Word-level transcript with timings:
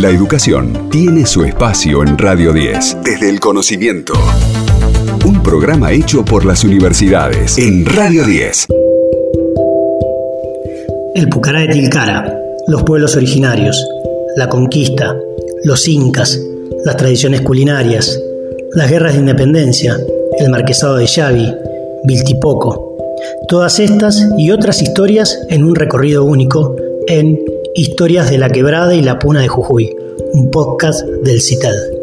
La 0.00 0.10
educación 0.10 0.90
tiene 0.90 1.24
su 1.24 1.44
espacio 1.44 2.02
en 2.02 2.18
Radio 2.18 2.52
10. 2.52 2.96
Desde 3.04 3.30
el 3.30 3.38
conocimiento. 3.38 4.12
Un 5.24 5.40
programa 5.40 5.92
hecho 5.92 6.24
por 6.24 6.44
las 6.44 6.64
universidades 6.64 7.56
en 7.58 7.86
Radio 7.86 8.24
10. 8.24 8.66
El 11.14 11.28
Pucará 11.28 11.60
de 11.60 11.68
Tilcara, 11.68 12.36
los 12.66 12.82
pueblos 12.82 13.14
originarios, 13.14 13.86
la 14.36 14.48
conquista, 14.48 15.16
los 15.62 15.86
incas, 15.86 16.40
las 16.84 16.96
tradiciones 16.96 17.42
culinarias, 17.42 18.20
las 18.72 18.90
guerras 18.90 19.12
de 19.14 19.20
independencia, 19.20 19.96
el 20.40 20.50
marquesado 20.50 20.96
de 20.96 21.06
Xavi, 21.06 21.54
Viltipoco. 22.02 22.96
Todas 23.46 23.78
estas 23.78 24.28
y 24.38 24.50
otras 24.50 24.82
historias 24.82 25.38
en 25.50 25.62
un 25.62 25.76
recorrido 25.76 26.24
único 26.24 26.74
en 27.06 27.38
Historias 27.76 28.30
de 28.30 28.38
la 28.38 28.50
Quebrada 28.50 28.94
y 28.94 29.02
la 29.02 29.18
Puna 29.18 29.40
de 29.40 29.48
Jujuy, 29.48 29.96
un 30.32 30.48
podcast 30.52 31.04
del 31.24 31.40
CITAD. 31.40 31.93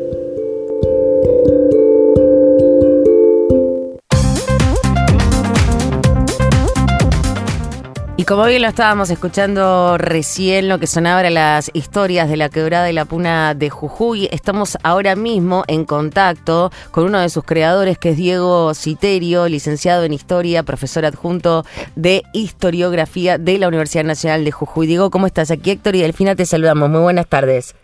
Como 8.31 8.45
bien 8.45 8.61
lo 8.61 8.69
estábamos 8.69 9.09
escuchando 9.09 9.97
recién, 9.97 10.69
lo 10.69 10.79
que 10.79 10.87
sonaba 10.87 11.19
eran 11.19 11.33
las 11.33 11.69
historias 11.73 12.29
de 12.29 12.37
la 12.37 12.47
quebrada 12.47 12.89
y 12.89 12.93
la 12.93 13.03
puna 13.03 13.53
de 13.55 13.69
Jujuy, 13.69 14.29
estamos 14.31 14.77
ahora 14.83 15.17
mismo 15.17 15.65
en 15.67 15.83
contacto 15.83 16.71
con 16.91 17.03
uno 17.03 17.19
de 17.19 17.27
sus 17.27 17.43
creadores, 17.43 17.97
que 17.97 18.11
es 18.11 18.17
Diego 18.17 18.73
Citerio, 18.73 19.49
licenciado 19.49 20.05
en 20.05 20.13
Historia, 20.13 20.63
profesor 20.63 21.03
adjunto 21.03 21.65
de 21.97 22.23
Historiografía 22.31 23.37
de 23.37 23.57
la 23.57 23.67
Universidad 23.67 24.05
Nacional 24.05 24.45
de 24.45 24.51
Jujuy. 24.51 24.87
Diego, 24.87 25.11
¿cómo 25.11 25.27
estás? 25.27 25.51
Aquí 25.51 25.71
Héctor 25.71 25.97
y 25.97 26.01
Delfina 26.01 26.33
te 26.33 26.45
saludamos. 26.45 26.89
Muy 26.89 27.01
buenas 27.01 27.27
tardes. 27.27 27.75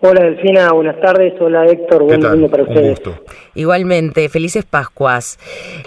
Hola 0.00 0.22
Delfina, 0.22 0.70
buenas 0.74 1.00
tardes. 1.00 1.34
Hola 1.40 1.66
Héctor, 1.66 2.04
buen 2.04 2.20
domingo 2.20 2.48
para 2.48 2.62
ustedes. 2.62 3.00
Igualmente, 3.56 4.28
felices 4.28 4.64
Pascuas. 4.64 5.40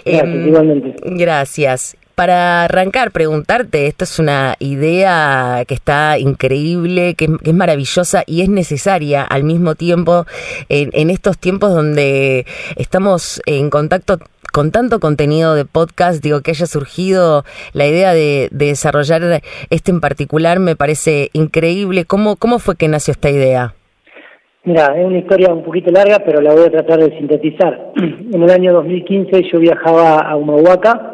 Gracias, 0.04 0.22
Em, 0.22 0.48
igualmente. 0.48 0.96
Gracias. 1.02 1.96
Para 2.22 2.66
arrancar, 2.66 3.10
preguntarte, 3.10 3.88
esto 3.88 4.04
es 4.04 4.20
una 4.20 4.54
idea 4.60 5.64
que 5.66 5.74
está 5.74 6.20
increíble, 6.20 7.14
que, 7.14 7.24
es 7.24 7.52
maravillosa 7.52 8.22
y 8.28 8.42
es 8.42 8.48
necesaria 8.48 9.24
al 9.24 9.42
mismo 9.42 9.74
tiempo 9.74 10.24
en, 10.68 10.90
en 10.92 11.10
estos 11.10 11.36
tiempos 11.36 11.74
donde 11.74 12.46
estamos 12.76 13.42
en 13.44 13.70
contacto 13.70 14.18
con 14.52 14.70
tanto 14.70 15.00
contenido 15.00 15.56
de 15.56 15.64
podcast, 15.64 16.22
digo, 16.22 16.42
que 16.42 16.52
haya 16.52 16.66
surgido 16.66 17.42
la 17.72 17.88
idea 17.88 18.14
de, 18.14 18.50
de 18.52 18.66
desarrollar 18.66 19.42
este 19.70 19.90
en 19.90 20.00
particular 20.00 20.60
me 20.60 20.76
parece 20.76 21.30
increíble. 21.32 22.04
¿Cómo, 22.04 22.36
¿Cómo 22.36 22.60
fue 22.60 22.76
que 22.76 22.86
nació 22.86 23.10
esta 23.10 23.30
idea? 23.30 23.74
Mira, 24.62 24.96
es 24.96 25.04
una 25.04 25.18
historia 25.18 25.52
un 25.52 25.64
poquito 25.64 25.90
larga, 25.90 26.20
pero 26.24 26.40
la 26.40 26.52
voy 26.52 26.66
a 26.66 26.70
tratar 26.70 27.00
de 27.00 27.18
sintetizar. 27.18 27.90
En 28.32 28.40
el 28.40 28.50
año 28.50 28.72
2015 28.74 29.42
yo 29.52 29.58
viajaba 29.58 30.20
a 30.20 30.36
Humahuaca 30.36 31.11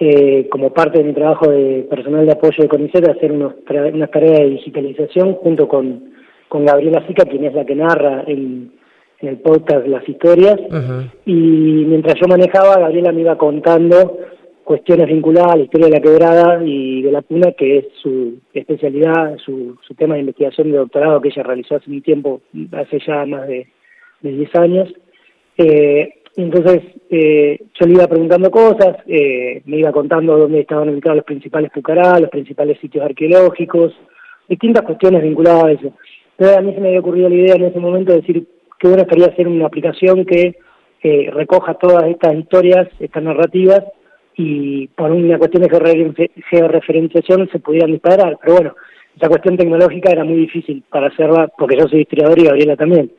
eh, 0.00 0.48
como 0.50 0.72
parte 0.72 0.98
de 0.98 1.04
mi 1.04 1.12
trabajo 1.12 1.50
de 1.50 1.86
personal 1.90 2.24
de 2.24 2.32
apoyo 2.32 2.62
de 2.62 2.68
CONICET 2.68 3.08
hacer 3.08 3.32
unos 3.32 3.54
unas 3.92 4.10
tareas 4.10 4.38
de 4.38 4.50
digitalización 4.50 5.34
junto 5.34 5.66
con, 5.66 6.12
con 6.48 6.64
Gabriela 6.64 7.04
Sica, 7.06 7.24
quien 7.24 7.44
es 7.44 7.54
la 7.54 7.64
que 7.64 7.74
narra 7.74 8.22
en, 8.26 8.72
en 9.20 9.28
el 9.28 9.38
podcast 9.38 9.86
las 9.86 10.08
historias. 10.08 10.56
Y 11.26 11.32
mientras 11.32 12.14
yo 12.14 12.28
manejaba, 12.28 12.78
Gabriela 12.78 13.12
me 13.12 13.22
iba 13.22 13.36
contando 13.36 14.18
cuestiones 14.68 15.08
vinculadas 15.08 15.52
a 15.52 15.56
la 15.56 15.64
historia 15.64 15.86
de 15.86 15.92
la 15.92 16.00
quebrada 16.00 16.62
y 16.62 17.00
de 17.00 17.10
la 17.10 17.22
puna, 17.22 17.52
que 17.52 17.78
es 17.78 17.86
su 18.02 18.38
especialidad, 18.52 19.38
su, 19.38 19.78
su 19.80 19.94
tema 19.94 20.14
de 20.14 20.20
investigación 20.20 20.70
de 20.70 20.76
doctorado 20.76 21.22
que 21.22 21.28
ella 21.28 21.42
realizó 21.42 21.76
hace 21.76 21.90
un 21.90 22.02
tiempo, 22.02 22.42
hace 22.72 22.98
ya 23.06 23.24
más 23.24 23.48
de, 23.48 23.66
de 24.20 24.30
10 24.30 24.54
años. 24.56 24.92
Eh, 25.56 26.12
entonces 26.36 26.82
eh, 27.10 27.58
yo 27.78 27.86
le 27.86 27.94
iba 27.94 28.06
preguntando 28.06 28.50
cosas, 28.50 28.96
eh, 29.06 29.62
me 29.66 29.78
iba 29.78 29.92
contando 29.92 30.36
dónde 30.36 30.60
estaban 30.60 30.88
ubicados 30.88 31.16
los 31.16 31.24
principales 31.24 31.70
pucará, 31.72 32.18
los 32.18 32.30
principales 32.30 32.78
sitios 32.80 33.04
arqueológicos, 33.04 33.92
distintas 34.48 34.84
cuestiones 34.84 35.22
vinculadas 35.22 35.64
a 35.64 35.72
eso. 35.72 35.92
Entonces 36.36 36.58
a 36.58 36.60
mí 36.62 36.74
se 36.74 36.80
me 36.80 36.88
había 36.88 37.00
ocurrido 37.00 37.28
la 37.28 37.34
idea 37.34 37.54
en 37.56 37.64
ese 37.64 37.80
momento 37.80 38.12
de 38.12 38.20
decir 38.20 38.46
que 38.78 38.88
bueno 38.88 39.02
estaría 39.02 39.26
hacer 39.26 39.48
una 39.48 39.66
aplicación 39.66 40.24
que 40.24 40.56
eh, 41.02 41.30
recoja 41.32 41.74
todas 41.74 42.04
estas 42.04 42.34
historias, 42.34 42.88
estas 43.00 43.22
narrativas, 43.22 43.84
y 44.36 44.86
por 44.88 45.10
una 45.10 45.36
cuestión 45.36 45.64
de 45.64 45.68
georre- 45.68 46.30
georreferenciación 46.48 47.48
se 47.50 47.58
pudieran 47.58 47.90
disparar. 47.90 48.38
Pero 48.40 48.54
bueno, 48.54 48.74
esa 49.16 49.28
cuestión 49.28 49.56
tecnológica 49.56 50.12
era 50.12 50.22
muy 50.22 50.36
difícil 50.36 50.84
para 50.88 51.08
hacerla, 51.08 51.48
porque 51.58 51.76
yo 51.76 51.88
soy 51.88 52.02
historiador 52.02 52.38
y 52.38 52.44
Gabriela 52.44 52.76
también. 52.76 53.10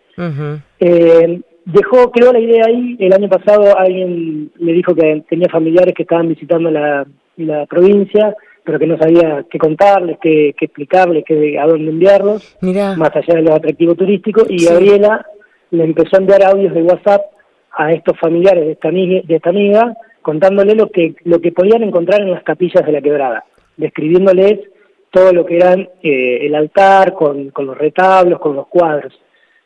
Eh, 0.80 1.42
dejó, 1.74 2.12
quedó 2.12 2.34
la 2.34 2.40
idea 2.40 2.66
ahí. 2.68 2.96
El 3.00 3.14
año 3.14 3.30
pasado 3.30 3.78
alguien 3.78 4.52
le 4.58 4.74
dijo 4.74 4.94
que 4.96 5.24
tenía 5.30 5.48
familiares 5.50 5.94
que 5.94 6.04
estaban 6.04 6.28
visitando 6.30 6.70
la, 6.72 7.06
la 7.38 7.66
provincia, 7.66 8.36
pero 8.64 8.80
que 8.80 8.88
no 8.88 8.98
sabía 8.98 9.46
qué 9.50 9.58
contarles, 9.58 10.18
qué, 10.22 10.54
qué 10.58 10.66
explicarles, 10.66 11.24
qué, 11.26 11.58
a 11.58 11.66
dónde 11.66 11.92
enviarlos, 11.92 12.58
más 12.62 13.16
allá 13.16 13.36
de 13.36 13.42
los 13.42 13.56
atractivos 13.56 13.98
turísticos. 13.98 14.46
Y 14.50 14.60
Sí. 14.60 14.66
Gabriela 14.68 15.26
le 15.72 15.84
empezó 15.84 16.18
a 16.18 16.20
enviar 16.20 16.44
audios 16.44 16.74
de 16.74 16.82
WhatsApp 16.84 17.22
a 17.72 17.94
estos 17.94 18.18
familiares 18.20 18.66
de 18.66 18.72
esta, 18.74 18.90
amiga, 18.90 19.22
de 19.26 19.36
esta 19.36 19.50
amiga, 19.50 19.96
contándole 20.22 20.76
lo 20.76 20.90
que, 20.90 21.16
lo 21.24 21.40
que 21.40 21.52
podían 21.52 21.84
encontrar 21.84 22.22
en 22.22 22.32
las 22.32 22.44
capillas 22.44 22.86
de 22.86 22.92
la 22.92 23.02
quebrada, 23.02 23.46
describiéndoles 23.78 24.60
todo 25.12 25.32
lo 25.34 25.46
que 25.46 25.56
eran 25.56 25.90
eh, 26.04 26.46
el 26.46 26.56
altar, 26.56 27.14
con, 27.14 27.50
con 27.50 27.66
los 27.66 27.78
retablos, 27.78 28.40
con 28.40 28.56
los 28.56 28.68
cuadros. 28.68 29.14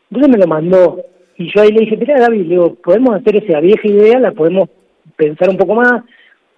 Entonces 0.09 0.31
me 0.31 0.37
lo 0.37 0.47
mandó 0.47 1.01
y 1.37 1.51
yo 1.53 1.61
ahí 1.61 1.71
le 1.71 1.81
dije, 1.81 1.97
mira 1.97 2.19
David, 2.19 2.43
le 2.43 2.49
digo, 2.49 2.75
podemos 2.75 3.15
hacer 3.15 3.35
esa 3.37 3.59
vieja 3.59 3.87
idea, 3.87 4.19
la 4.19 4.31
podemos 4.31 4.69
pensar 5.15 5.49
un 5.49 5.57
poco 5.57 5.75
más, 5.75 6.03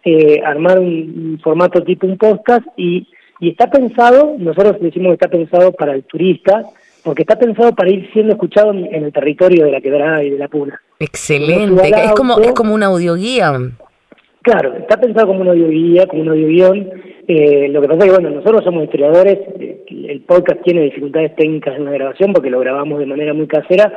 eh, 0.03 0.41
armar 0.46 0.80
un, 0.80 0.88
un 0.88 1.40
formato 1.44 1.84
tipo 1.84 2.06
un 2.08 2.18
podcast 2.18 2.66
y, 2.78 3.08
y 3.40 3.50
está 3.50 3.69
pensado, 3.69 4.35
nosotros 4.38 4.78
decimos 4.80 5.09
que 5.09 5.25
está 5.25 5.28
pensado 5.28 5.72
para 5.72 5.94
el 5.94 6.03
turista, 6.03 6.64
porque 7.03 7.22
está 7.22 7.38
pensado 7.38 7.74
para 7.74 7.90
ir 7.90 8.09
siendo 8.14 8.34
escuchado 8.34 8.72
en, 8.72 8.85
en 8.94 9.06
el 9.06 9.14
territorio 9.14 9.66
de 9.66 9.72
la 9.72 9.81
quebrada 9.81 10.24
y 10.24 10.31
de 10.31 10.38
la 10.38 10.47
puna. 10.47 10.81
excelente. 11.00 11.90
Es 11.90 12.12
como, 12.14 12.40
es 12.40 12.52
como 12.53 12.74
una 12.74 12.88
audioguía. 12.88 13.53
Claro, 14.41 14.75
está 14.75 14.97
pensado 15.00 15.28
como 15.28 15.41
un 15.41 15.50
audioguía, 15.50 16.08
como 16.08 16.22
un 16.24 16.30
audioguión. 16.30 16.90
Eh, 17.28 17.68
lo 17.69 17.81
que 17.81 17.88
pasa 17.88 18.00
es 18.00 18.06
que, 18.06 18.19
bueno, 18.19 18.30
nosotros 18.30 18.63
somos 18.63 18.84
historiadores, 18.84 19.40
eh, 19.59 19.84
el 20.08 20.22
podcast 20.22 20.62
tiene 20.62 20.81
dificultades 20.81 21.36
técnicas 21.36 21.75
en 21.75 21.86
la 21.86 21.91
grabación 21.91 22.34
porque 22.34 22.50
lo 22.50 22.59
grabamos 22.59 23.00
de 23.00 23.08
manera 23.08 23.34
muy 23.34 23.47
casera, 23.47 23.91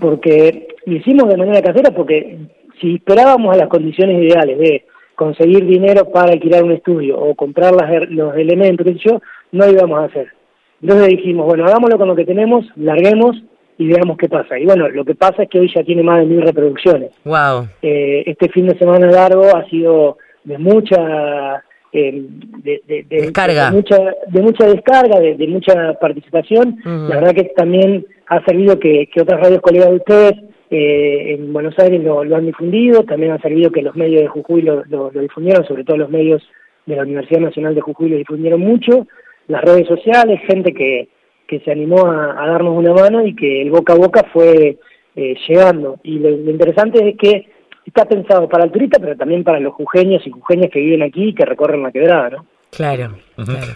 porque 0.00 0.68
lo 0.84 0.96
hicimos 0.96 1.28
de 1.28 1.36
manera 1.36 1.62
casera 1.62 1.92
porque 1.94 2.38
si 2.80 2.96
esperábamos 2.96 3.54
a 3.54 3.58
las 3.58 3.68
condiciones 3.68 4.20
ideales 4.20 4.58
de 4.58 4.84
conseguir 5.14 5.64
dinero 5.64 6.10
para 6.10 6.32
alquilar 6.32 6.64
un 6.64 6.72
estudio 6.72 7.18
o 7.18 7.34
comprar 7.34 7.74
las 7.74 8.10
los 8.10 8.36
elementos, 8.36 8.86
yo, 9.04 9.20
no 9.52 9.66
lo 9.66 9.72
íbamos 9.72 10.00
a 10.00 10.04
hacer. 10.04 10.28
Entonces 10.82 11.08
dijimos, 11.08 11.46
bueno, 11.46 11.64
hagámoslo 11.66 11.96
con 11.96 12.08
lo 12.08 12.16
que 12.16 12.24
tenemos, 12.24 12.66
larguemos 12.76 13.36
y 13.78 13.86
veamos 13.86 14.18
qué 14.18 14.28
pasa. 14.28 14.58
Y 14.58 14.66
bueno, 14.66 14.88
lo 14.88 15.04
que 15.04 15.14
pasa 15.14 15.44
es 15.44 15.48
que 15.48 15.60
hoy 15.60 15.70
ya 15.74 15.82
tiene 15.82 16.02
más 16.02 16.20
de 16.20 16.26
mil 16.26 16.42
reproducciones. 16.42 17.10
Wow. 17.24 17.68
Eh, 17.82 18.24
este 18.26 18.48
fin 18.48 18.66
de 18.66 18.78
semana 18.78 19.10
largo 19.10 19.56
ha 19.56 19.64
sido 19.68 20.18
de 20.44 20.58
mucha 20.58 21.62
eh, 21.94 22.12
de, 22.64 22.82
de- 22.88 23.02
de- 23.08 23.16
Descarga. 23.22 23.70
de 23.70 23.76
mucha 23.76 23.96
de 24.28 24.42
mucha 24.42 24.66
descarga 24.66 25.20
de, 25.20 25.46
mucha 25.48 25.94
participación 26.00 26.76
la 26.84 27.16
verdad 27.20 27.34
que 27.34 27.44
también 27.56 28.04
ha 28.26 28.44
servido 28.44 28.78
que, 28.78 29.08
que 29.12 29.22
otras 29.22 29.40
radios 29.40 29.60
colegas 29.62 29.90
de 29.90 29.96
ustedes 29.96 30.32
eh, 30.70 31.34
en 31.34 31.52
Buenos 31.52 31.78
Aires 31.78 32.02
lo, 32.02 32.24
lo 32.24 32.36
han 32.36 32.46
difundido 32.46 33.04
también 33.04 33.32
ha 33.32 33.38
servido 33.40 33.70
que 33.70 33.82
los 33.82 33.94
medios 33.96 34.22
de 34.22 34.28
Jujuy 34.28 34.62
lo, 34.62 34.84
lo- 34.86 35.10
lo 35.12 35.20
difundieron 35.20 35.64
sobre 35.66 35.84
todo 35.84 35.96
los 35.98 36.10
medios 36.10 36.42
de 36.86 36.96
la 36.96 37.02
Universidad 37.02 37.40
Nacional 37.40 37.74
de 37.74 37.80
Jujuy 37.80 38.08
lo 38.10 38.16
difundieron 38.16 38.60
mucho 38.60 39.06
las 39.46 39.62
redes 39.62 39.86
sociales 39.86 40.40
gente 40.48 40.72
que 40.74 41.08
que 41.46 41.60
se 41.60 41.70
animó 41.70 42.06
a, 42.06 42.42
a 42.42 42.46
darnos 42.48 42.74
una 42.76 42.94
mano 42.94 43.24
y 43.26 43.36
que 43.36 43.60
el 43.60 43.70
boca 43.70 43.92
a 43.92 43.96
boca 43.96 44.22
fue 44.32 44.78
eh, 45.14 45.34
llegando. 45.46 45.98
Y 46.02 46.18
lo 46.18 46.30
interesante 46.30 47.06
es 47.06 47.16
que 47.18 47.46
está 47.84 48.06
pensado 48.06 48.48
para 48.48 48.64
el 48.64 48.72
turista, 48.72 48.98
pero 48.98 49.16
también 49.16 49.44
para 49.44 49.60
los 49.60 49.74
jujeños 49.74 50.26
y 50.26 50.30
jujeñas 50.30 50.70
que 50.72 50.80
viven 50.80 51.02
aquí 51.02 51.28
y 51.28 51.34
que 51.34 51.44
recorren 51.44 51.82
la 51.82 51.92
quebrada, 51.92 52.30
¿no? 52.30 52.46
Claro. 52.70 53.16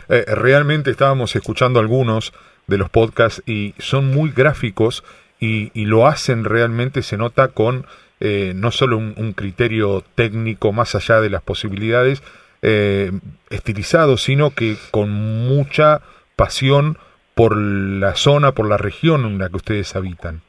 Eh, 0.08 0.25
realmente 0.26 0.90
estábamos 0.90 1.34
escuchando 1.37 1.78
algunos 1.78 2.32
de 2.66 2.78
los 2.78 2.90
podcasts 2.90 3.43
y 3.46 3.75
son 3.78 4.10
muy 4.10 4.31
gráficos 4.31 5.05
y, 5.38 5.70
y 5.72 5.84
lo 5.84 6.06
hacen 6.08 6.44
realmente, 6.44 7.02
se 7.02 7.16
nota 7.16 7.49
con 7.49 7.87
eh, 8.20 8.52
no 8.56 8.72
solo 8.72 8.99
un, 8.99 9.14
un 9.16 9.32
criterio 9.32 10.02
técnico 10.16 10.72
más 10.72 10.96
allá 10.96 11.20
de 11.20 11.31
las 11.31 11.43
posibilidades 11.43 12.22
eh, 12.62 13.12
estilizado, 13.50 14.16
sino 14.16 14.50
que 14.50 14.76
con 14.90 15.10
mucha 15.12 16.00
pasión 16.34 16.99
por 17.34 17.56
la 17.56 18.16
zona, 18.16 18.52
por 18.52 18.69
la 18.69 18.76
región 18.76 19.25
en 19.25 19.38
la 19.38 19.49
que 19.49 19.56
ustedes 19.56 19.94
habitan. 19.94 20.43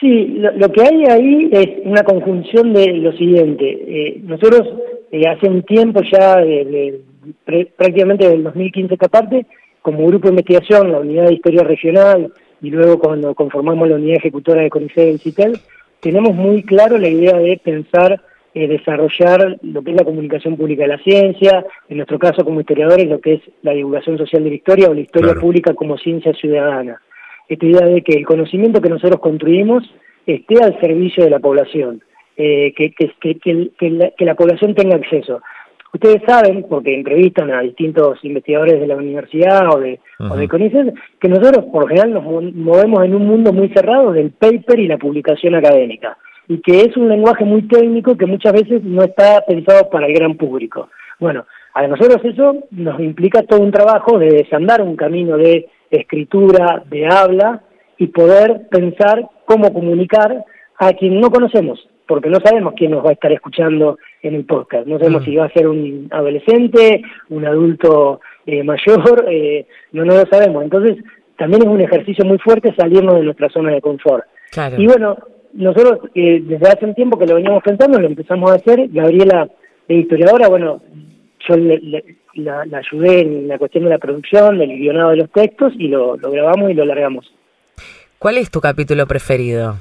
Sí, 0.00 0.36
lo, 0.38 0.52
lo 0.52 0.70
que 0.70 0.82
hay 0.82 1.04
ahí 1.06 1.48
es 1.50 1.68
una 1.84 2.04
conjunción 2.04 2.72
de 2.72 2.92
lo 2.94 3.12
siguiente. 3.12 3.66
Eh, 3.88 4.20
nosotros 4.22 4.62
eh, 5.10 5.26
hace 5.26 5.48
un 5.48 5.62
tiempo 5.62 6.00
ya, 6.02 6.36
de- 6.36 6.64
de- 6.64 7.00
pré- 7.44 7.68
prácticamente 7.76 8.28
del 8.28 8.44
2015 8.44 8.94
esta 8.94 9.08
parte, 9.08 9.46
como 9.82 10.06
grupo 10.06 10.28
de 10.28 10.34
investigación, 10.34 10.92
la 10.92 11.00
unidad 11.00 11.26
de 11.26 11.34
historia 11.34 11.62
regional 11.64 12.32
y 12.62 12.70
luego 12.70 12.98
cuando 12.98 13.34
conformamos 13.34 13.88
la 13.88 13.96
unidad 13.96 14.18
ejecutora 14.18 14.62
de 14.62 14.70
CONICET 14.70 15.06
del 15.06 15.18
CITEL, 15.20 15.52
tenemos 16.00 16.34
muy 16.34 16.62
claro 16.62 16.96
la 16.98 17.08
idea 17.08 17.36
de 17.36 17.60
pensar, 17.62 18.20
eh, 18.54 18.68
desarrollar 18.68 19.58
lo 19.62 19.82
que 19.82 19.90
es 19.92 19.96
la 19.96 20.04
comunicación 20.04 20.56
pública 20.56 20.82
de 20.82 20.88
la 20.88 20.98
ciencia, 20.98 21.64
en 21.88 21.96
nuestro 21.96 22.18
caso 22.18 22.44
como 22.44 22.60
historiadores 22.60 23.08
lo 23.08 23.20
que 23.20 23.34
es 23.34 23.40
la 23.62 23.72
divulgación 23.72 24.16
social 24.18 24.44
de 24.44 24.50
la 24.50 24.56
historia 24.56 24.88
o 24.90 24.94
la 24.94 25.00
historia 25.00 25.32
pública 25.40 25.74
como 25.74 25.98
ciencia 25.98 26.32
ciudadana. 26.34 27.00
Esta 27.48 27.66
idea 27.66 27.86
de 27.86 28.02
que 28.02 28.12
el 28.12 28.26
conocimiento 28.26 28.80
que 28.80 28.90
nosotros 28.90 29.20
construimos 29.20 29.84
esté 30.26 30.62
al 30.62 30.78
servicio 30.80 31.24
de 31.24 31.30
la 31.30 31.38
población, 31.38 32.02
eh, 32.36 32.72
que, 32.74 32.92
que 32.92 34.24
la 34.24 34.34
población 34.34 34.74
tenga 34.74 34.96
acceso. 34.96 35.40
Ustedes 35.92 36.22
saben, 36.26 36.66
porque 36.68 36.94
entrevistan 36.94 37.50
a 37.50 37.62
distintos 37.62 38.22
investigadores 38.22 38.78
de 38.78 38.86
la 38.86 38.96
universidad 38.96 39.74
o 39.74 39.80
de, 39.80 40.00
o 40.18 40.36
de 40.36 40.46
CONICET, 40.46 40.94
que 41.18 41.28
nosotros 41.28 41.64
por 41.72 41.82
lo 41.82 41.88
general 41.88 42.12
nos 42.12 42.24
movemos 42.54 43.04
en 43.04 43.14
un 43.14 43.26
mundo 43.26 43.52
muy 43.54 43.70
cerrado 43.70 44.12
del 44.12 44.30
paper 44.32 44.78
y 44.78 44.86
la 44.86 44.98
publicación 44.98 45.54
académica, 45.54 46.18
y 46.46 46.60
que 46.60 46.82
es 46.82 46.96
un 46.96 47.08
lenguaje 47.08 47.44
muy 47.44 47.62
técnico 47.62 48.18
que 48.18 48.26
muchas 48.26 48.52
veces 48.52 48.82
no 48.84 49.02
está 49.02 49.42
pensado 49.46 49.88
para 49.88 50.06
el 50.06 50.14
gran 50.14 50.36
público. 50.36 50.90
Bueno, 51.18 51.46
a 51.72 51.86
nosotros 51.86 52.18
eso 52.22 52.66
nos 52.70 53.00
implica 53.00 53.42
todo 53.44 53.60
un 53.60 53.72
trabajo 53.72 54.18
de 54.18 54.28
desandar 54.28 54.82
un 54.82 54.94
camino 54.94 55.38
de 55.38 55.68
escritura, 55.90 56.82
de 56.88 57.06
habla, 57.06 57.62
y 57.98 58.08
poder 58.08 58.68
pensar 58.70 59.28
cómo 59.44 59.72
comunicar 59.72 60.44
a 60.78 60.92
quien 60.92 61.20
no 61.20 61.30
conocemos, 61.30 61.88
porque 62.06 62.28
no 62.28 62.38
sabemos 62.40 62.74
quién 62.76 62.92
nos 62.92 63.04
va 63.04 63.10
a 63.10 63.14
estar 63.14 63.32
escuchando 63.32 63.98
en 64.22 64.34
el 64.34 64.44
podcast. 64.44 64.86
No 64.86 64.98
sabemos 64.98 65.22
mm. 65.22 65.24
si 65.24 65.36
va 65.36 65.46
a 65.46 65.52
ser 65.52 65.66
un 65.66 66.08
adolescente, 66.10 67.02
un 67.30 67.44
adulto 67.44 68.20
eh, 68.46 68.62
mayor, 68.62 69.26
eh, 69.28 69.66
no, 69.92 70.04
no 70.04 70.14
lo 70.14 70.26
sabemos. 70.30 70.62
Entonces, 70.62 70.96
también 71.36 71.62
es 71.62 71.68
un 71.68 71.80
ejercicio 71.80 72.24
muy 72.24 72.38
fuerte 72.38 72.74
salirnos 72.74 73.14
de 73.14 73.22
nuestra 73.22 73.48
zona 73.48 73.72
de 73.72 73.80
confort. 73.80 74.24
Y 74.76 74.86
bueno, 74.86 75.16
nosotros 75.52 76.10
eh, 76.14 76.40
desde 76.42 76.68
hace 76.68 76.84
un 76.84 76.94
tiempo 76.94 77.18
que 77.18 77.26
lo 77.26 77.36
veníamos 77.36 77.62
pensando, 77.62 77.98
lo 77.98 78.06
empezamos 78.06 78.50
a 78.50 78.54
hacer. 78.54 78.88
Gabriela, 78.88 79.48
es 79.86 79.98
historiadora, 79.98 80.48
bueno, 80.48 80.80
yo 81.48 81.56
la, 82.38 82.62
ayudé 82.62 83.20
en 83.20 83.48
la 83.48 83.58
cuestión 83.58 83.84
de 83.84 83.90
la 83.90 83.98
producción, 83.98 84.58
del 84.58 84.76
guionado 84.78 85.10
de 85.10 85.16
los 85.16 85.30
textos 85.30 85.72
y 85.78 85.88
lo, 85.88 86.16
lo 86.16 86.30
grabamos 86.30 86.70
y 86.70 86.74
lo 86.74 86.84
largamos. 86.84 87.32
¿Cuál 88.18 88.38
es 88.38 88.50
tu 88.50 88.60
capítulo 88.60 89.06
preferido? 89.06 89.76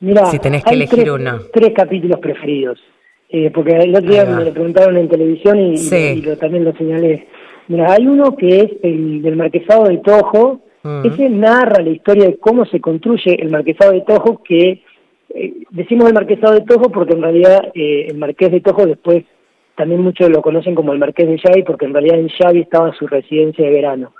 Mira, 0.00 0.26
si 0.26 0.38
tenés 0.38 0.64
que 0.64 0.74
elegir 0.74 1.04
tres, 1.04 1.10
uno. 1.10 1.38
Tres 1.52 1.72
capítulos 1.74 2.20
preferidos. 2.20 2.78
Eh, 3.30 3.50
porque 3.50 3.72
el 3.72 3.94
otro 3.94 4.10
día 4.10 4.24
me 4.24 4.44
lo 4.44 4.52
preguntaron 4.52 4.96
en 4.96 5.08
televisión 5.08 5.58
y, 5.58 6.22
lo, 6.22 6.36
también 6.36 6.64
lo 6.64 6.72
señalé. 6.76 7.26
Mira, 7.68 7.92
hay 7.92 8.06
uno 8.06 8.36
que 8.36 8.60
es 8.60 8.70
el 8.82 9.22
del 9.22 9.36
Marquesado 9.36 9.84
de 9.84 9.98
Tojo. 9.98 10.60
Ese 11.02 11.30
narra 11.30 11.82
la 11.82 11.88
historia 11.88 12.26
de 12.26 12.36
cómo 12.36 12.66
se 12.66 12.78
construye 12.78 13.40
el 13.40 13.50
Marquesado 13.50 13.92
de 13.92 14.02
Tojo, 14.02 14.42
que 14.44 14.82
eh, 15.34 15.54
decimos 15.70 16.06
el 16.08 16.14
Marquesado 16.14 16.52
de 16.52 16.60
Tojo 16.60 16.90
porque 16.90 17.14
en 17.14 17.22
realidad 17.22 17.72
eh, 17.74 18.08
el 18.10 18.18
Marqués 18.18 18.52
de 18.52 18.60
Tojo 18.60 18.86
después 18.86 19.24
también 19.76 20.02
muchos 20.02 20.30
lo 20.30 20.42
conocen 20.42 20.74
como 20.74 20.92
el 20.92 20.98
Marqués 20.98 21.28
de 21.28 21.38
Xavi, 21.38 21.62
porque 21.62 21.86
en 21.86 21.94
realidad 21.94 22.18
en 22.18 22.28
Xavi 22.28 22.60
estaba 22.60 22.92
su 22.94 23.06
residencia 23.06 23.64
de 23.64 23.72
verano. 23.72 24.12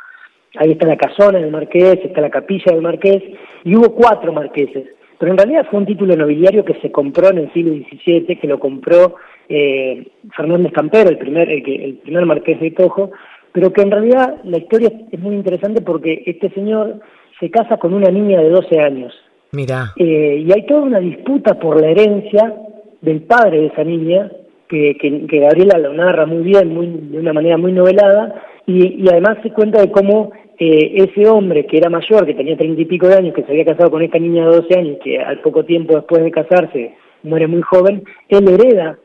Ahí 0.56 0.72
está 0.72 0.86
la 0.86 0.96
casona 0.96 1.38
del 1.38 1.50
Marqués, 1.50 1.98
está 2.04 2.20
la 2.20 2.30
capilla 2.30 2.72
del 2.72 2.82
Marqués, 2.82 3.22
y 3.64 3.74
hubo 3.76 3.94
cuatro 3.94 4.32
marqueses 4.32 4.86
pero 5.18 5.32
en 5.32 5.38
realidad 5.38 5.66
fue 5.70 5.80
un 5.80 5.86
título 5.86 6.16
nobiliario 6.16 6.64
que 6.64 6.74
se 6.80 6.90
compró 6.90 7.30
en 7.30 7.38
el 7.38 7.52
siglo 7.52 7.72
XVII, 7.74 8.36
que 8.36 8.46
lo 8.46 8.58
compró 8.58 9.16
eh, 9.48 10.06
Fernández 10.36 10.72
Campero, 10.72 11.10
el 11.10 11.18
primer, 11.18 11.48
el, 11.50 12.00
primer 12.02 12.26
marqués 12.26 12.60
de 12.60 12.72
Tojo, 12.72 13.10
pero 13.52 13.72
que 13.72 13.82
en 13.82 13.90
realidad 13.90 14.40
la 14.44 14.58
historia 14.58 14.92
es 15.10 15.20
muy 15.20 15.36
interesante 15.36 15.80
porque 15.82 16.22
este 16.26 16.50
señor 16.50 17.00
se 17.38 17.50
casa 17.50 17.76
con 17.78 17.94
una 17.94 18.10
niña 18.10 18.40
de 18.40 18.50
12 18.50 18.80
años. 18.80 19.14
Mira. 19.52 19.92
Eh, 19.96 20.44
y 20.46 20.52
hay 20.52 20.66
toda 20.66 20.82
una 20.82 20.98
disputa 20.98 21.58
por 21.58 21.80
la 21.80 21.88
herencia 21.88 22.54
del 23.00 23.22
padre 23.22 23.60
de 23.60 23.66
esa 23.68 23.84
niña, 23.84 24.30
que, 24.68 24.96
que, 24.96 25.38
Gabriela 25.38 25.78
lo 25.78 25.92
narra 25.92 26.26
muy 26.26 26.42
bien, 26.42 26.74
muy, 26.74 26.86
de 26.86 27.18
una 27.18 27.32
manera 27.32 27.56
muy 27.56 27.72
novelada, 27.72 28.42
y, 28.66 29.02
y 29.02 29.08
además 29.08 29.38
se 29.42 29.50
cuenta 29.50 29.80
de 29.80 29.90
cómo 29.90 30.32
eh, 30.58 31.08
ese 31.08 31.28
hombre 31.28 31.66
que 31.66 31.78
era 31.78 31.90
mayor, 31.90 32.24
que 32.26 32.34
tenía 32.34 32.56
treinta 32.56 32.80
y 32.80 32.84
pico 32.84 33.08
de 33.08 33.16
años, 33.16 33.34
que 33.34 33.42
se 33.42 33.50
había 33.50 33.64
casado 33.64 33.90
con 33.90 34.02
esta 34.02 34.18
niña 34.18 34.46
de 34.46 34.56
12 34.56 34.78
años, 34.78 34.98
que 35.02 35.18
al 35.18 35.40
poco 35.40 35.64
tiempo 35.64 35.94
después 35.94 36.22
de 36.22 36.30
casarse 36.30 36.94
muere 37.24 37.46
muy 37.46 37.62
joven, 37.62 38.04
él 38.28 38.48
hereda 38.48 38.98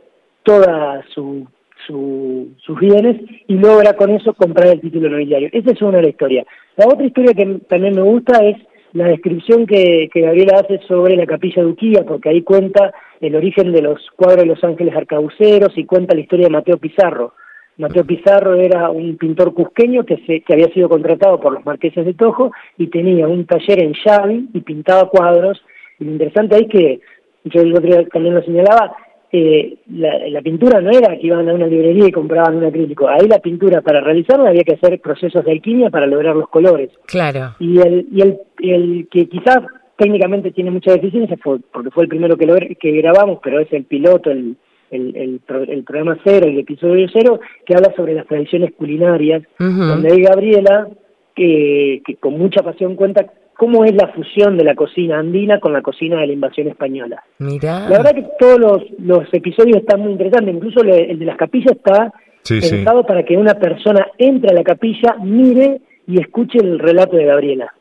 toda 0.44 1.04
su, 1.14 1.48
sus 1.88 2.80
bienes 2.80 3.18
y 3.48 3.56
logra 3.56 3.94
con 3.94 4.12
eso 4.12 4.34
comprar 4.34 4.68
el 4.68 4.82
título 4.82 5.10
nobiliario. 5.10 5.50
Esa 5.52 5.72
es 5.72 5.82
una 5.82 5.98
de 5.98 6.04
la 6.04 6.10
historia. 6.10 6.46
La 6.76 6.88
otra 6.88 7.06
historia 7.06 7.34
que 7.34 7.60
también 7.68 7.96
me 7.96 8.04
gusta 8.04 8.46
es 8.46 8.58
la 8.94 9.07
descripción 9.07 9.65
que, 9.65 10.09
que 10.12 10.21
Gabriela 10.21 10.62
hace 10.62 10.80
sobre 10.88 11.15
la 11.15 11.25
capilla 11.25 11.63
de 11.63 11.69
Uquía, 11.69 12.03
porque 12.07 12.30
ahí 12.30 12.41
cuenta 12.41 12.91
el 13.21 13.36
origen 13.36 13.71
de 13.71 13.81
los 13.81 14.00
cuadros 14.15 14.44
de 14.44 14.47
los 14.47 14.63
ángeles 14.63 14.95
arcabuceros 14.95 15.77
y 15.77 15.86
cuenta 15.86 16.15
la 16.15 16.21
historia 16.21 16.47
de 16.47 16.53
Mateo 16.53 16.77
Pizarro, 16.77 17.33
Mateo 17.80 18.03
Pizarro 18.03 18.56
era 18.56 18.89
un 18.89 19.15
pintor 19.15 19.53
cusqueño 19.53 20.03
que, 20.03 20.18
se, 20.27 20.41
que 20.41 20.53
había 20.53 20.68
sido 20.74 20.89
contratado 20.89 21.39
por 21.39 21.53
los 21.53 21.65
marqueses 21.65 22.06
de 22.06 22.13
Tojo 22.13 22.51
y 22.77 22.88
tenía 22.88 23.25
un 23.25 23.45
taller 23.45 23.81
en 23.81 23.94
Xavi 23.94 24.50
y 24.53 24.59
pintaba 24.59 25.09
cuadros. 25.09 25.62
Y 25.97 26.03
lo 26.03 26.12
interesante 26.12 26.57
es 26.57 26.68
que, 26.68 27.00
yo 27.45 27.62
el 27.62 27.71
otro 27.71 27.88
día 27.88 28.06
también 28.09 28.36
lo 28.36 28.44
señalaba, 28.44 28.97
eh, 29.31 29.78
la, 29.88 30.42
pintura 30.42 30.81
no 30.81 30.90
era 30.90 31.16
que 31.18 31.28
iban 31.28 31.48
a 31.48 31.54
una 31.54 31.68
librería 31.68 32.08
y 32.08 32.12
compraban 32.12 32.58
un 32.58 32.66
acrílico. 32.66 33.08
Ahí 33.08 33.28
la 33.28 33.40
pintura, 33.40 33.81
para 33.81 34.02
realizarla, 34.02 34.50
había 34.50 34.64
que 34.64 34.74
hacer 34.74 35.00
procesos 35.00 35.46
de 35.46 35.52
alquimia 35.52 35.90
para 35.90 36.08
lograr 36.08 36.36
los 36.36 36.50
colores. 36.50 36.90
Claro. 37.06 37.56
Y 37.60 37.80
el, 37.80 38.08
y 38.12 38.22
el, 38.22 38.40
el 38.60 39.08
que 39.12 39.28
quizás 39.28 39.60
técnicamente 39.98 40.52
tiene 40.52 40.72
mucha 40.72 40.94
deficiencia, 40.94 41.38
fue, 41.44 41.60
porque 41.72 41.92
fue 41.92 42.04
el 42.04 42.10
primero 42.10 42.38
que, 42.38 42.48
lo, 42.48 42.56
que 42.56 42.92
grabamos, 42.94 43.40
pero 43.44 43.60
es 43.60 43.72
el 43.72 43.84
piloto, 43.84 44.31
el, 44.31 44.56
el, 44.90 45.16
el, 45.16 45.42
el, 45.68 45.84
programa 45.84 46.18
cero, 46.24 46.48
el 46.48 46.58
episodio 46.58 47.08
cero, 47.14 47.40
que 47.66 47.75
habla 47.75 47.94
sobre 47.96 48.16
las 48.16 48.25
tradiciones 48.25 48.74
culinarias, 48.75 49.44
donde 49.60 50.12
hay 50.12 50.22
Gabriela, 50.22 50.88
que, 51.36 52.02
que 52.06 52.16
con 52.16 52.38
mucha 52.38 52.64
pasión 52.64 52.96
cuenta 52.96 53.25
cómo 53.60 53.84
es 53.84 53.94
la 53.94 54.08
fusión 54.08 54.58
de 54.58 54.64
la 54.64 54.74
cocina 54.74 55.20
andina 55.20 55.60
con 55.60 55.74
la 55.74 55.82
cocina 55.82 56.22
de 56.22 56.28
la 56.28 56.34
invasión 56.34 56.70
española. 56.70 57.22
Mira. 57.40 57.90
La 57.90 57.98
verdad 57.98 58.16
que 58.16 58.26
todos 58.40 58.58
los, 58.58 58.82
los 59.00 59.34
episodios 59.34 59.80
están 59.80 60.00
muy 60.00 60.14
interesantes, 60.14 60.56
incluso 60.56 60.80
el 60.82 61.20
de 61.20 61.26
las 61.26 61.36
capillas 61.36 61.76
está 61.76 62.14
pensado 62.48 63.06
para 63.06 63.24
que 63.24 63.36
una 63.36 63.56
persona 63.56 64.08
entre 64.18 64.52
a 64.52 64.54
la 64.54 64.64
capilla, 64.64 65.18
mire 65.22 65.82
y 66.08 66.22
escuche 66.22 66.58
el 66.60 66.80
relato 66.80 67.18
de 67.18 67.26
Gabriela. 67.26 67.74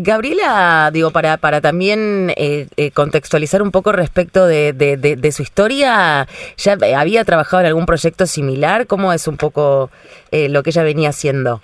Gabriela, 0.00 0.90
digo, 0.92 1.12
para, 1.12 1.38
para 1.38 1.62
también 1.62 2.30
eh, 2.36 2.66
eh, 2.76 2.90
contextualizar 2.90 3.62
un 3.62 3.70
poco 3.70 3.92
respecto 3.92 4.46
de, 4.46 4.74
de, 4.74 5.32
su 5.32 5.42
historia, 5.42 6.28
¿ya 6.58 6.76
había 6.94 7.24
trabajado 7.24 7.62
en 7.62 7.68
algún 7.68 7.86
proyecto 7.86 8.26
similar? 8.26 8.86
¿Cómo 8.86 9.14
es 9.14 9.26
un 9.26 9.38
poco 9.38 9.90
eh, 10.30 10.50
lo 10.50 10.62
que 10.62 10.70
ella 10.70 10.82
venía 10.82 11.08
haciendo? 11.08 11.62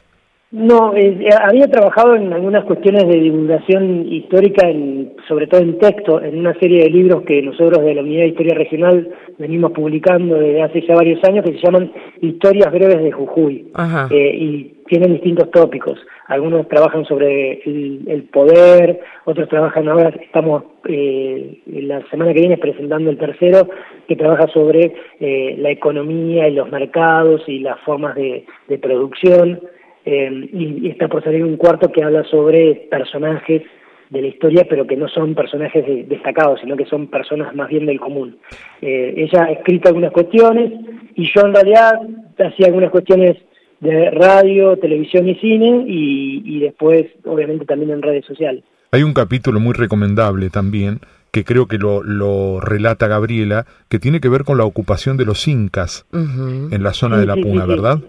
No, 0.52 0.92
había 0.92 1.66
trabajado 1.68 2.14
en 2.14 2.32
algunas 2.32 2.64
cuestiones 2.64 3.06
de 3.08 3.20
divulgación 3.20 4.06
histórica, 4.12 4.68
en, 4.68 5.14
sobre 5.26 5.48
todo 5.48 5.60
en 5.60 5.78
texto, 5.78 6.22
en 6.22 6.38
una 6.38 6.54
serie 6.60 6.84
de 6.84 6.90
libros 6.90 7.22
que 7.22 7.42
nosotros 7.42 7.84
de 7.84 7.94
la 7.94 8.02
Unidad 8.02 8.22
de 8.22 8.28
Historia 8.28 8.54
Regional 8.54 9.08
venimos 9.38 9.72
publicando 9.72 10.36
desde 10.36 10.62
hace 10.62 10.86
ya 10.86 10.94
varios 10.94 11.22
años, 11.24 11.44
que 11.44 11.52
se 11.52 11.66
llaman 11.66 11.92
Historias 12.20 12.72
Breves 12.72 13.02
de 13.02 13.12
Jujuy. 13.12 13.72
y 14.12 14.72
tienen 14.86 15.14
distintos 15.14 15.50
tópicos. 15.50 15.98
Algunos 16.28 16.66
trabajan 16.68 17.04
sobre 17.04 17.60
el, 17.64 18.28
poder, 18.32 19.00
otros 19.24 19.48
trabajan 19.48 19.88
ahora, 19.88 20.08
estamos 20.08 20.64
eh, 20.88 21.60
la 21.66 22.04
semana 22.08 22.32
que 22.32 22.40
viene 22.40 22.58
presentando 22.58 23.10
el 23.10 23.18
tercero, 23.18 23.68
que 24.08 24.16
trabaja 24.16 24.48
sobre 24.48 24.92
eh, 25.20 25.56
la 25.58 25.70
economía 25.70 26.48
y 26.48 26.54
los 26.54 26.70
mercados 26.70 27.42
y 27.46 27.60
las 27.60 27.78
formas 27.80 28.16
de, 28.16 28.44
producción. 28.82 29.60
Eh, 30.06 30.48
y, 30.52 30.88
está 30.88 31.08
por 31.08 31.22
salir 31.22 31.44
un 31.44 31.56
cuarto 31.56 31.90
que 31.90 32.02
habla 32.02 32.24
sobre 32.24 32.86
personajes 32.90 33.62
de 34.08 34.22
la 34.22 34.28
historia, 34.28 34.66
pero 34.70 34.86
que 34.86 34.96
no 34.96 35.08
son 35.08 35.34
personajes 35.34 35.84
destacados, 36.08 36.60
sino 36.60 36.76
que 36.76 36.86
son 36.86 37.08
personas 37.08 37.54
más 37.56 37.68
bien 37.68 37.86
del 37.86 37.98
común. 37.98 38.38
ella 38.80 39.44
ha 39.44 39.50
escrito 39.50 39.88
algunas 39.88 40.12
cuestiones 40.12 40.72
y 41.16 41.28
yo 41.34 41.44
en 41.44 41.54
realidad 41.54 42.00
hacía 42.38 42.66
algunas 42.66 42.90
cuestiones 42.90 43.36
de 43.80 44.10
radio, 44.10 44.76
televisión 44.78 45.28
y 45.28 45.34
cine 45.36 45.84
y, 45.86 46.60
después 46.60 47.06
obviamente 47.24 47.64
también 47.64 47.90
en 47.90 48.02
redes 48.02 48.24
sociales. 48.24 48.64
Hay 48.92 49.02
un 49.02 49.14
capítulo 49.14 49.60
muy 49.60 49.74
recomendable 49.74 50.50
también 50.50 51.00
que 51.32 51.44
creo 51.44 51.66
que 51.66 51.76
lo, 51.76 52.02
lo 52.02 52.60
relata 52.60 53.08
Gabriela, 53.08 53.66
que 53.88 53.98
tiene 53.98 54.20
que 54.20 54.28
ver 54.28 54.44
con 54.44 54.56
la 54.56 54.64
ocupación 54.64 55.16
de 55.16 55.26
los 55.26 55.46
incas 55.48 56.06
en 56.12 56.82
la 56.82 56.94
zona 56.94 57.18
de 57.18 57.26
la 57.26 57.34
Puna, 57.34 57.66
¿verdad? 57.66 58.00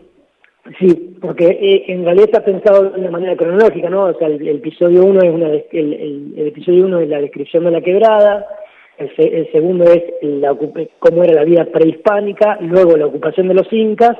Sí, 0.79 1.15
porque 1.21 1.45
eh, 1.45 1.85
en 1.87 2.03
realidad 2.03 2.25
está 2.25 2.43
pensado 2.43 2.89
de 2.89 2.99
una 2.99 3.11
manera 3.11 3.35
cronológica, 3.35 3.89
¿no? 3.89 4.05
O 4.05 4.13
sea, 4.17 4.27
el, 4.27 4.47
episodio 4.47 5.03
1 5.05 5.21
es 5.21 5.31
una, 5.31 5.47
el, 5.47 6.33
el, 6.35 6.47
episodio 6.47 6.85
uno 6.85 6.99
es 6.99 7.09
la 7.09 7.21
descripción 7.21 7.63
de 7.63 7.71
la 7.71 7.81
quebrada, 7.81 8.45
el, 8.97 9.51
segundo 9.51 9.85
es 9.85 10.03
la, 10.21 10.55
cómo 10.99 11.23
era 11.23 11.33
la 11.33 11.43
vida 11.43 11.65
prehispánica, 11.65 12.57
luego 12.61 12.97
la 12.97 13.05
ocupación 13.05 13.47
de 13.47 13.53
los 13.53 13.71
incas, 13.71 14.17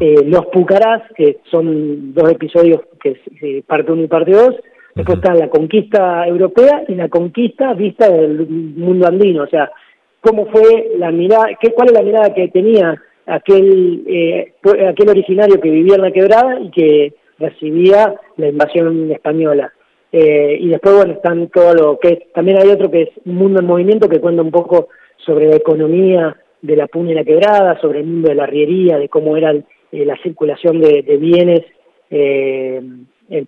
eh, 0.00 0.22
los 0.24 0.46
pucarás, 0.46 1.02
que 1.14 1.38
son 1.50 2.14
dos 2.14 2.30
episodios, 2.30 2.80
que 3.00 3.62
parte 3.66 3.92
uno 3.92 4.02
y 4.02 4.08
parte 4.08 4.32
dos, 4.32 4.54
Después 4.94 5.18
está 5.18 5.34
la 5.34 5.48
conquista 5.48 6.24
europea 6.24 6.84
y 6.86 6.94
la 6.94 7.08
conquista 7.08 7.74
vista 7.74 8.08
del 8.08 8.46
mundo 8.46 9.08
andino, 9.08 9.42
o 9.42 9.46
sea, 9.48 9.72
cómo 10.20 10.46
fue 10.46 10.92
la 10.96 11.10
mirada, 11.10 11.48
qué, 11.60 11.72
cuál 11.72 11.88
es 11.88 11.94
la 11.94 12.02
mirada 12.02 12.32
que 12.32 12.46
tenía 12.48 13.02
aquel, 13.26 14.04
eh, 14.06 14.52
aquel 14.88 15.08
originario 15.08 15.60
que 15.60 15.70
vivía 15.70 15.96
en 15.96 16.02
la 16.02 16.12
quebrada 16.12 16.60
y 16.60 16.70
que 16.70 17.14
recibía 17.38 18.14
la 18.36 18.48
invasión 18.48 19.10
española. 19.10 19.72
Eh, 20.12 20.58
y 20.60 20.68
después, 20.68 20.94
bueno, 20.94 21.12
están 21.14 21.48
todo 21.48 21.74
lo 21.74 21.98
que 21.98 22.28
también 22.32 22.58
hay 22.58 22.68
otro 22.68 22.90
que 22.90 23.02
es 23.02 23.08
Mundo 23.24 23.60
en 23.60 23.66
Movimiento, 23.66 24.08
que 24.08 24.20
cuenta 24.20 24.42
un 24.42 24.52
poco 24.52 24.88
sobre 25.16 25.48
la 25.48 25.56
economía 25.56 26.36
de 26.62 26.76
la 26.76 26.86
puña 26.86 27.12
y 27.12 27.14
la 27.14 27.24
quebrada, 27.24 27.80
sobre 27.80 28.00
el 28.00 28.06
mundo 28.06 28.28
de 28.28 28.36
la 28.36 28.44
arriería, 28.44 28.96
de 28.96 29.08
cómo 29.08 29.36
era 29.36 29.50
eh, 29.50 29.64
la 29.90 30.16
circulación 30.22 30.80
de, 30.80 31.02
bienes 31.20 31.62
eh, 32.10 32.80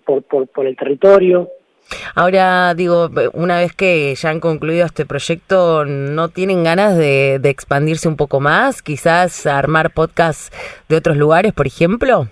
por, 0.05 0.23
por, 0.23 0.67
el 0.67 0.75
territorio. 0.75 1.49
Ahora, 2.15 2.73
digo, 2.73 3.09
una 3.33 3.57
vez 3.57 3.73
que 3.73 4.13
ya 4.15 4.29
han 4.29 4.39
concluido 4.39 4.85
este 4.85 5.05
proyecto, 5.05 5.85
¿no 5.85 6.29
tienen 6.29 6.63
ganas 6.63 6.97
de, 6.97 7.39
de 7.39 7.49
expandirse 7.49 8.07
un 8.07 8.17
poco 8.17 8.39
más? 8.39 8.81
Quizás 8.81 9.45
armar 9.45 9.91
podcasts 9.91 10.51
de 10.89 10.97
otros 10.97 11.17
lugares, 11.17 11.53
por 11.53 11.67
ejemplo. 11.67 12.27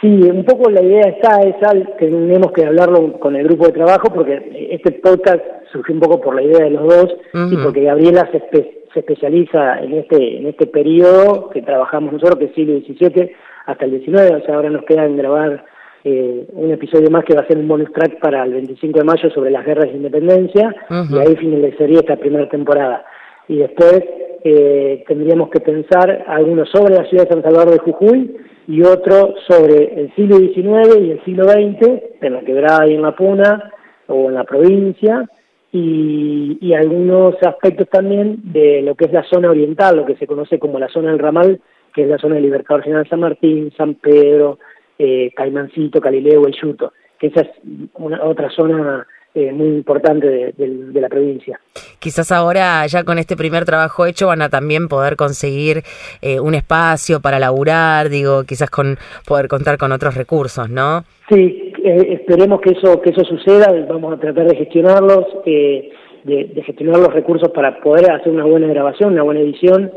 Sí, 0.00 0.08
un 0.08 0.44
poco 0.46 0.70
la 0.70 0.82
idea 0.82 1.08
está, 1.08 1.40
esa, 1.42 1.72
tenemos 1.98 2.52
que 2.52 2.64
hablarlo 2.64 3.18
con 3.20 3.36
el 3.36 3.44
grupo 3.44 3.66
de 3.66 3.72
trabajo 3.72 4.08
porque 4.14 4.68
este 4.70 4.92
podcast 4.92 5.42
surgió 5.70 5.94
un 5.94 6.00
poco 6.00 6.22
por 6.22 6.34
la 6.34 6.42
idea 6.42 6.64
de 6.64 6.70
los 6.70 6.88
dos 6.88 7.16
y 7.52 7.56
porque 7.58 7.82
Gabriela 7.82 8.26
se, 8.32 8.40
se, 8.50 8.98
especializa 8.98 9.78
en 9.80 9.92
este 9.98 10.38
en 10.38 10.46
este 10.46 10.66
periodo 10.66 11.50
que 11.50 11.60
trabajamos 11.60 12.14
nosotros, 12.14 12.38
que 12.38 12.46
es 12.46 12.54
siglo 12.54 12.80
XVII 12.80 13.30
hasta 13.66 13.84
el 13.84 14.02
XIX, 14.02 14.42
o 14.42 14.46
sea, 14.46 14.54
ahora 14.54 14.70
nos 14.70 14.84
queda 14.84 15.04
en 15.04 15.18
grabar 15.18 15.66
eh, 16.04 16.46
un 16.52 16.70
episodio 16.70 17.10
más 17.10 17.24
que 17.24 17.34
va 17.34 17.42
a 17.42 17.46
ser 17.46 17.58
un 17.58 17.68
bonus 17.68 17.92
track 17.92 18.20
para 18.20 18.42
el 18.44 18.54
25 18.54 18.98
de 18.98 19.04
mayo 19.04 19.30
sobre 19.30 19.50
las 19.50 19.64
guerras 19.64 19.90
de 19.90 19.96
independencia 19.96 20.74
y 21.10 21.18
ahí 21.18 21.36
finalizaría 21.36 22.00
esta 22.00 22.16
primera 22.16 22.48
temporada. 22.48 23.04
Y 23.48 23.58
después 23.58 24.02
eh, 24.42 25.04
tendríamos 25.06 25.50
que 25.50 25.60
pensar 25.60 26.24
algunos 26.26 26.70
sobre 26.70 26.94
la 26.94 27.04
ciudad 27.04 27.24
de 27.24 27.34
San 27.34 27.42
Salvador 27.42 27.72
de 27.72 27.78
Jujuy 27.80 28.36
y 28.66 28.82
otro 28.82 29.34
sobre 29.48 30.00
el 30.00 30.14
siglo 30.14 30.38
XIX 30.38 30.98
y 31.00 31.10
el 31.10 31.24
siglo 31.24 31.44
XX, 31.44 32.02
en 32.20 32.32
la 32.32 32.40
quebrada 32.40 32.86
y 32.86 32.94
en 32.94 33.02
la 33.02 33.14
puna, 33.14 33.72
o 34.06 34.28
en 34.28 34.34
la 34.34 34.44
provincia, 34.44 35.28
y, 35.72 36.72
algunos 36.72 37.34
aspectos 37.42 37.88
también 37.90 38.40
de 38.52 38.80
lo 38.82 38.94
que 38.94 39.04
es 39.04 39.12
la 39.12 39.24
zona 39.24 39.50
oriental, 39.50 39.96
lo 39.96 40.06
que 40.06 40.16
se 40.16 40.26
conoce 40.26 40.58
como 40.58 40.78
la 40.78 40.88
zona 40.88 41.10
del 41.10 41.18
ramal, 41.18 41.60
que 41.92 42.02
es 42.02 42.08
la 42.08 42.18
zona 42.18 42.36
del 42.36 42.44
Libertador 42.44 42.82
General 42.82 43.08
San 43.08 43.20
Martín, 43.20 43.72
San 43.76 43.94
Pedro, 43.94 44.58
eh, 45.02 45.32
Caimancito, 45.34 45.98
Calileo, 45.98 46.46
El 46.46 46.54
Yuto, 46.54 46.92
que 47.18 47.28
esa 47.28 47.40
es 47.40 47.48
una 47.94 48.22
otra 48.22 48.50
zona 48.50 49.06
eh, 49.34 49.50
muy 49.50 49.68
importante 49.68 50.52
de, 50.56 51.00
la 51.00 51.08
provincia. 51.08 51.58
Quizás 51.98 52.30
ahora, 52.32 52.86
ya 52.86 53.04
con 53.04 53.16
este 53.16 53.34
primer 53.34 53.64
trabajo 53.64 54.04
hecho, 54.04 54.26
van 54.26 54.42
a 54.42 54.50
también 54.50 54.88
poder 54.88 55.16
conseguir 55.16 55.82
eh, 56.20 56.38
un 56.38 56.54
espacio 56.54 57.20
para 57.20 57.38
laburar, 57.38 58.10
digo, 58.10 58.44
quizás 58.44 58.68
con 58.68 58.98
poder 59.26 59.48
contar 59.48 59.78
con 59.78 59.92
otros 59.92 60.16
recursos, 60.16 60.68
¿no? 60.68 61.04
Sí, 61.30 61.72
eh, 61.82 62.18
esperemos 62.20 62.60
que 62.60 62.72
eso 62.72 63.00
que 63.00 63.10
eso 63.10 63.24
suceda, 63.24 63.72
vamos 63.88 64.12
a 64.14 64.20
tratar 64.20 64.48
de 64.48 64.56
gestionarlos, 64.56 65.24
de, 65.46 65.92
de, 66.24 66.62
gestionar 66.66 66.98
los 66.98 67.14
recursos 67.14 67.48
para 67.50 67.80
poder 67.80 68.10
hacer 68.10 68.30
una 68.32 68.44
buena 68.44 68.66
grabación, 68.66 69.14
una 69.14 69.22
buena 69.22 69.40
edición. 69.40 69.90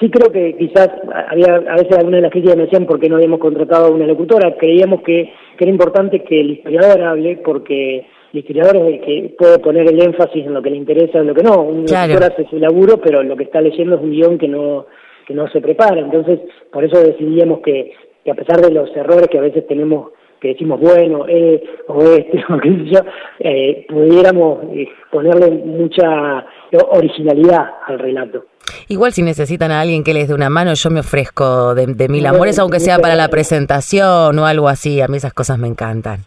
Sí 0.00 0.10
creo 0.10 0.30
que 0.32 0.56
quizás 0.56 0.88
había 1.28 1.54
a 1.54 1.76
veces 1.76 1.96
algunas 1.96 2.18
de 2.18 2.22
las 2.22 2.30
críticas 2.30 2.56
me 2.56 2.64
decían 2.64 2.86
por 2.86 3.00
qué 3.00 3.08
no 3.08 3.16
habíamos 3.16 3.40
contratado 3.40 3.86
a 3.86 3.90
una 3.90 4.06
locutora, 4.06 4.56
creíamos 4.56 5.02
que, 5.02 5.32
que 5.56 5.64
era 5.64 5.70
importante 5.70 6.22
que 6.22 6.40
el 6.40 6.50
historiador 6.50 7.02
hable 7.02 7.40
porque 7.44 8.06
el 8.32 8.38
historiador 8.38 8.76
es 8.76 8.82
el 8.82 9.00
que 9.00 9.34
puede 9.36 9.58
poner 9.58 9.88
el 9.88 10.02
énfasis 10.02 10.46
en 10.46 10.54
lo 10.54 10.62
que 10.62 10.70
le 10.70 10.76
interesa, 10.76 11.18
en 11.18 11.26
lo 11.26 11.34
que 11.34 11.42
no. 11.42 11.62
Un 11.62 11.84
claro. 11.84 12.14
hace 12.24 12.46
su 12.48 12.58
laburo, 12.58 12.96
pero 12.96 13.22
lo 13.22 13.36
que 13.36 13.44
está 13.44 13.60
leyendo 13.60 13.96
es 13.96 14.02
un 14.02 14.10
guion 14.10 14.38
que 14.38 14.48
no, 14.48 14.86
que 15.26 15.34
no 15.34 15.48
se 15.48 15.60
prepara. 15.60 16.00
Entonces, 16.00 16.40
por 16.72 16.82
eso 16.82 16.98
decidíamos 17.02 17.60
que, 17.60 17.92
que 18.24 18.30
a 18.30 18.34
pesar 18.34 18.62
de 18.62 18.70
los 18.70 18.94
errores 18.96 19.28
que 19.28 19.38
a 19.38 19.42
veces 19.42 19.66
tenemos 19.66 20.12
que 20.42 20.48
decimos 20.48 20.80
bueno, 20.80 21.24
eh, 21.28 21.62
o 21.86 22.02
este, 22.02 22.42
o 22.52 22.58
qué 22.58 22.68
sé 22.68 22.84
yo, 22.86 23.00
eh, 23.38 23.86
pudiéramos 23.88 24.64
eh, 24.74 24.88
ponerle 25.10 25.50
mucha 25.64 26.44
originalidad 26.90 27.64
al 27.86 27.98
relato. 28.00 28.46
Igual 28.88 29.12
si 29.12 29.22
necesitan 29.22 29.70
a 29.70 29.80
alguien 29.80 30.02
que 30.02 30.12
les 30.12 30.28
dé 30.28 30.34
una 30.34 30.50
mano, 30.50 30.74
yo 30.74 30.90
me 30.90 31.00
ofrezco 31.00 31.74
de, 31.74 31.86
de 31.86 32.08
mil 32.08 32.26
amores, 32.26 32.58
aunque 32.58 32.80
sea 32.80 32.98
para 32.98 33.14
la 33.14 33.28
presentación 33.28 34.38
o 34.38 34.46
algo 34.46 34.68
así, 34.68 35.00
a 35.00 35.08
mí 35.08 35.16
esas 35.16 35.32
cosas 35.32 35.58
me 35.58 35.68
encantan. 35.68 36.20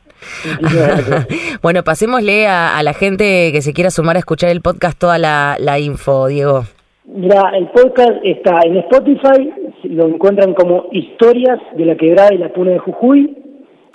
bueno, 1.61 1.83
pasémosle 1.83 2.47
a, 2.47 2.81
la 2.83 2.93
gente 2.93 3.51
que 3.51 3.61
se 3.61 3.73
quiera 3.73 3.91
sumar 3.91 4.15
a 4.15 4.19
escuchar 4.19 4.49
el 4.49 4.61
podcast 4.61 4.97
toda 4.97 5.17
la, 5.17 5.79
info, 5.79 6.27
Diego. 6.27 6.63
Mira, 7.05 7.51
el 7.55 7.67
podcast 7.67 8.13
está 8.23 8.61
en 8.65 8.77
Spotify, 8.77 9.53
lo 9.83 10.07
encuentran 10.07 10.53
como 10.53 10.87
Historias 10.91 11.59
de 11.77 11.85
la 11.85 11.95
Quebrada 11.95 12.33
y 12.33 12.39
la 12.39 12.51
Puna 12.51 12.71
de 12.71 12.79
Jujuy, 12.79 13.44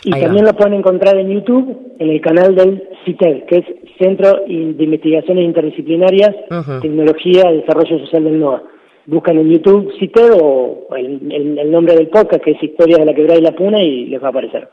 y 0.04 0.11
también 0.11 0.45
lo 0.45 0.54
pueden 0.54 0.75
encontrar 0.75 1.16
en 1.16 1.30
YouTube, 1.30 1.95
en 1.99 2.11
el 2.11 2.21
canal 2.21 2.54
del 2.54 2.88
CITED, 3.04 3.45
que 3.45 3.59
es 3.59 3.64
Centro 3.99 4.40
de 4.47 4.85
Investigaciones 4.85 5.45
Interdisciplinarias, 5.45 6.35
Tecnología 6.80 7.52
y 7.52 7.59
Desarrollo 7.59 7.99
Social 8.00 8.25
del 8.25 8.40
NOA. 8.40 8.62
Buscan 9.07 9.38
en 9.38 9.50
YouTube 9.50 9.92
CITED 9.99 10.33
o 10.40 10.87
el, 10.97 11.59
el 11.59 11.71
nombre 11.71 11.95
del 11.95 12.09
podcast, 12.09 12.42
que 12.42 12.52
es 12.52 12.62
Historias 12.62 13.00
de 13.00 13.07
la 13.07 13.14
Quebrada 13.14 13.38
y 13.38 13.42
la 13.42 13.52
Puna, 13.52 13.83
y 13.83 14.07
les 14.07 14.23
va 14.23 14.28
a 14.28 14.30
aparecer. 14.30 14.69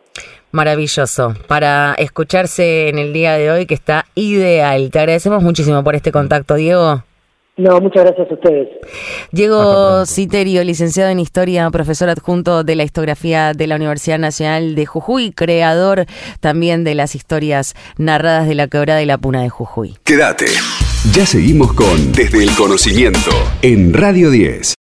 Maravilloso. 0.51 1.33
Para 1.47 1.93
escucharse 1.95 2.89
en 2.89 2.99
el 2.99 3.13
día 3.13 3.33
de 3.33 3.51
hoy, 3.51 3.65
que 3.65 3.73
está 3.73 4.05
ideal. 4.15 4.89
Te 4.91 4.99
agradecemos 4.99 5.43
muchísimo 5.43 5.83
por 5.83 5.95
este 5.95 6.11
contacto, 6.11 6.55
Diego. 6.55 7.03
No, 7.57 7.81
muchas 7.81 8.03
gracias 8.03 8.29
a 8.29 8.33
ustedes. 8.35 8.67
Diego 9.31 10.05
Citerio, 10.05 10.63
licenciado 10.63 11.09
en 11.09 11.19
Historia, 11.19 11.69
profesor 11.71 12.09
adjunto 12.09 12.63
de 12.63 12.75
la 12.75 12.83
Histografía 12.83 13.53
de 13.53 13.65
la 13.65 13.75
Universidad 13.75 14.19
Nacional 14.19 14.75
de 14.75 14.85
Jujuy, 14.85 15.31
creador 15.31 16.05
también 16.39 16.83
de 16.83 16.93
las 16.93 17.15
historias 17.15 17.73
narradas 17.97 18.47
de 18.47 18.55
la 18.55 18.67
quebrada 18.67 19.01
y 19.01 19.07
la 19.07 19.17
puna 19.17 19.41
de 19.41 19.49
Jujuy. 19.49 19.95
Quédate. 20.03 20.45
Ya 21.13 21.25
seguimos 21.25 21.73
con 21.73 22.11
Desde 22.11 22.43
el 22.43 22.51
Conocimiento 22.51 23.31
en 23.61 23.93
Radio 23.93 24.29
10. 24.29 24.75